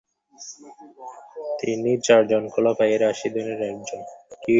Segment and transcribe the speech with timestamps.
[1.59, 4.01] তিনি চারজন খুলাফায়ে রাশিদুনের একজন।